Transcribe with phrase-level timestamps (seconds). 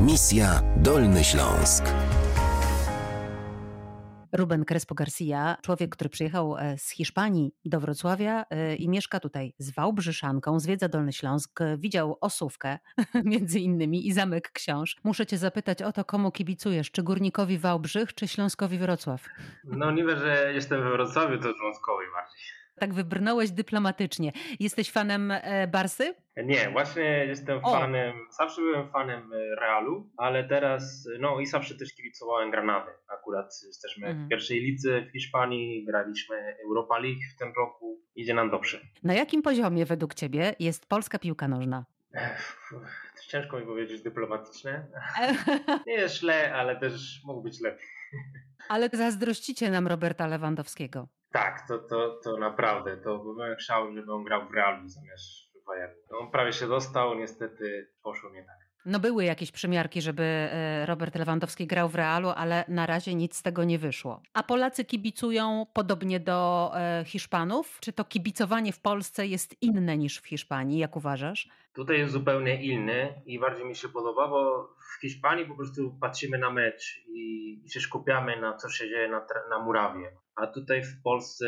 [0.00, 1.84] Misja Dolny Śląsk.
[4.32, 9.54] Ruben Crespo Garcia, człowiek, który przyjechał e, z Hiszpanii do Wrocławia e, i mieszka tutaj
[9.58, 12.78] z Wałbrzyszanką, zwiedza Dolny Śląsk, e, widział Osówkę
[13.24, 14.96] między innymi i Zamek Książ.
[15.04, 19.28] Muszę cię zapytać o to, komu kibicujesz, czy Górnikowi Wałbrzych, czy Śląskowi Wrocław?
[19.64, 22.65] No niby, że jestem we Wrocławiu, to Śląskowi bardziej.
[22.78, 24.32] Tak wybrnąłeś dyplomatycznie.
[24.60, 25.32] Jesteś fanem
[25.72, 26.14] Barsy?
[26.36, 27.72] Nie, właśnie jestem o.
[27.72, 32.90] fanem, zawsze byłem fanem Realu, ale teraz, no i zawsze też kibicowałem Granady.
[33.08, 34.26] Akurat jesteśmy mhm.
[34.26, 38.80] w pierwszej lidze w Hiszpanii, graliśmy Europa League w tym roku, idzie nam dobrze.
[39.02, 41.84] Na jakim poziomie według Ciebie jest polska piłka nożna?
[43.28, 44.86] Ciężko mi powiedzieć dyplomatyczne.
[45.86, 47.86] Nie jest źle, ale też mógł być lepiej.
[48.68, 51.08] Ale zazdrościcie nam Roberta Lewandowskiego.
[51.36, 52.96] Tak, to, to, to naprawdę.
[52.96, 55.45] To bym chciał, żeby on grał w Realu zamiast
[56.20, 58.66] On prawie się dostał, niestety poszło nie tak.
[58.86, 63.36] No były jakieś przymiarki, żeby e, Robert Lewandowski grał w Realu, ale na razie nic
[63.36, 64.22] z tego nie wyszło.
[64.34, 67.78] A Polacy kibicują podobnie do e, Hiszpanów?
[67.80, 70.78] Czy to kibicowanie w Polsce jest inne niż w Hiszpanii?
[70.78, 71.48] Jak uważasz?
[71.74, 76.38] Tutaj jest zupełnie inny i bardziej mi się podoba, bo w Hiszpanii po prostu patrzymy
[76.38, 80.12] na mecz i, się skupiamy na co się dzieje na, na murawie.
[80.36, 81.46] A tutaj w Polsce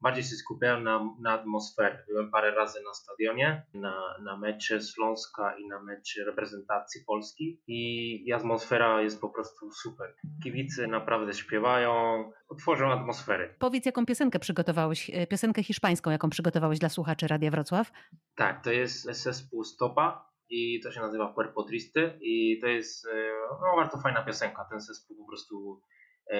[0.00, 2.04] bardziej się skupiałem na, na atmosferze.
[2.08, 8.32] Byłem parę razy na stadionie, na, na mecze Śląska i na mecze reprezentacji Polski i
[8.32, 10.14] atmosfera jest po prostu super.
[10.42, 12.24] Kibice naprawdę śpiewają,
[12.58, 13.54] tworzą atmosferę.
[13.58, 17.92] Powiedz, jaką piosenkę przygotowałeś, e, piosenkę hiszpańską, jaką przygotowałeś dla słuchaczy Radia Wrocław?
[18.36, 23.32] Tak, to jest zespół Stopa i to się nazywa Cuerpo Triste i to jest e,
[23.50, 24.66] no, bardzo fajna piosenka.
[24.70, 25.82] Ten zespół po prostu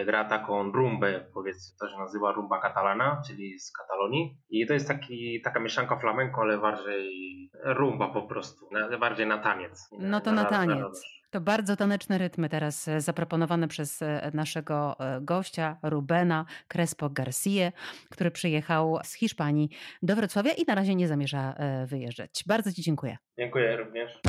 [0.06, 4.38] gra taką rumbę, powiedzmy, to się nazywa rumba catalana, czyli z Katalonii.
[4.50, 8.68] I to jest taki, taka mieszanka flamenco, ale bardziej rumba po prostu,
[9.00, 9.88] bardziej na taniec.
[9.98, 11.02] No to na, na taniec.
[11.30, 17.72] To bardzo taneczne rytmy teraz e, zaproponowane przez e, naszego gościa Rubena Crespo Garcia,
[18.10, 19.70] który przyjechał z Hiszpanii
[20.02, 21.54] do Wrocławia i na razie nie zamierza
[21.86, 22.44] wyjeżdżać.
[22.46, 23.16] Bardzo Ci dziękuję.
[23.38, 24.20] Dziękuję również.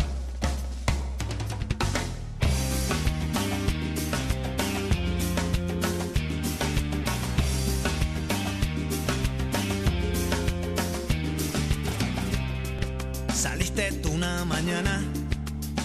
[13.91, 15.01] Tú una mañana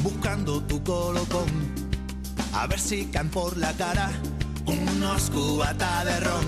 [0.03, 1.49] buscando tu colocón,
[2.53, 4.11] a ver si caen por la cara
[4.67, 6.47] unos cubatas de ron.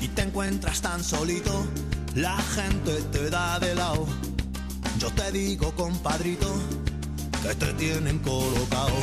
[0.00, 1.66] Y te encuentras tan solito,
[2.14, 4.06] la gente te da de lado.
[4.98, 6.52] Yo te digo, compadrito,
[7.42, 8.98] que te tienen colocado.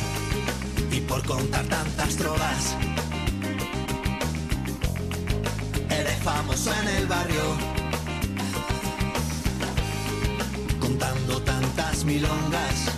[0.90, 2.76] Y por contar tantas drogas,
[5.90, 7.77] eres famoso en el barrio
[11.78, 12.90] tantas milongas.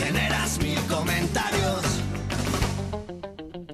[0.00, 1.82] Generas mil comentarios.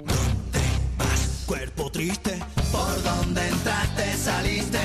[0.05, 0.61] ¿Dónde
[0.99, 2.39] vas, cuerpo triste?
[2.71, 4.80] ¿Por dónde entraste, saliste?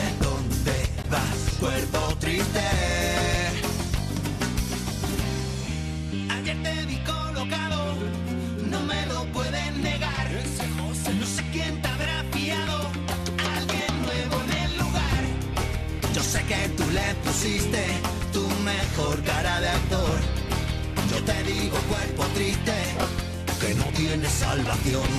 [17.14, 17.86] Pusiste
[18.34, 20.20] tu mejor cara de actor.
[21.12, 22.74] Yo te digo cuerpo triste,
[23.62, 25.10] que no tiene salvación.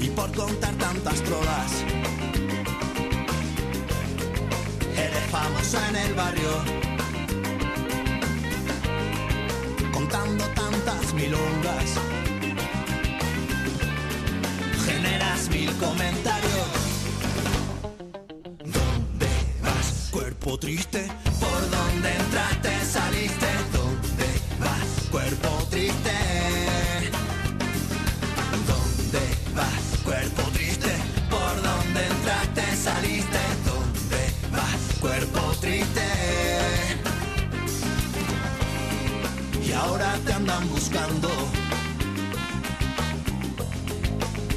[0.00, 1.72] Y por contar tantas trolas,
[4.96, 6.52] eres famoso en el barrio.
[9.92, 11.88] Contando tantas milongas,
[14.86, 16.45] generas mil comentarios
[20.58, 21.08] triste.
[21.40, 23.46] ¿Por dónde entraste, saliste?
[23.72, 24.26] ¿Dónde
[24.60, 26.10] vas, cuerpo triste?
[28.66, 29.20] ¿Dónde
[29.54, 30.92] vas, cuerpo triste?
[31.30, 33.38] ¿Por dónde entraste, saliste?
[33.64, 34.22] ¿Dónde
[34.52, 36.06] vas, cuerpo triste?
[39.66, 41.28] Y ahora te andan buscando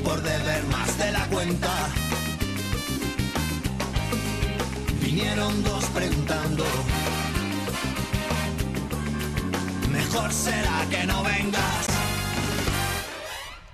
[0.03, 1.89] por deber más de la cuenta
[5.19, 6.63] Vinieron dos preguntando.
[9.91, 11.87] Mejor será que no vengas.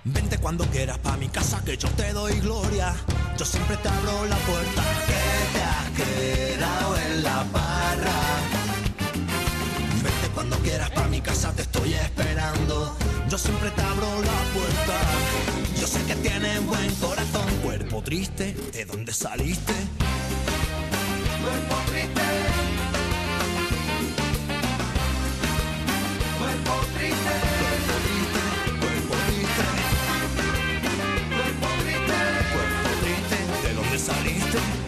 [0.02, 2.92] Vente cuando quieras pa' mi casa que yo te doy gloria.
[3.38, 5.22] Yo siempre te abro la puerta que
[5.54, 8.18] te has quedado en la barra.
[10.02, 12.96] Vente cuando quieras pa' mi casa, te estoy esperando.
[13.28, 14.96] Yo siempre te abro la puerta.
[15.80, 19.74] Yo sé que tienes buen corazón, cuerpo triste, ¿de dónde saliste?
[21.46, 22.22] Cuerpo triste.
[26.38, 27.34] Cuerpo triste.
[27.78, 28.42] Cuerpo triste.
[28.80, 29.64] Cuerpo triste.
[31.36, 32.18] Cuerpo triste.
[32.52, 33.68] Cuerpo triste.
[33.68, 34.85] ¿De dónde saliste?